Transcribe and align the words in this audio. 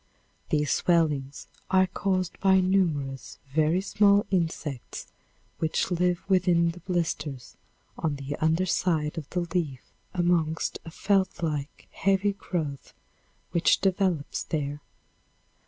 These 0.49 0.71
swellings 0.71 1.45
are 1.69 1.85
caused 1.85 2.39
by 2.39 2.59
numerous, 2.59 3.37
very 3.53 3.81
small 3.81 4.25
insects 4.31 5.05
which 5.59 5.91
live 5.91 6.23
within 6.27 6.71
the 6.71 6.79
blisters 6.79 7.55
on 7.99 8.15
the 8.15 8.35
under 8.37 8.65
side 8.65 9.15
of 9.19 9.29
the 9.29 9.41
leaf 9.41 9.83
amongst 10.11 10.79
a 10.85 10.89
felt 10.89 11.43
like, 11.43 11.87
heavy 11.91 12.33
growth 12.33 12.95
which 13.51 13.77
develops 13.79 14.41
there. 14.45 14.81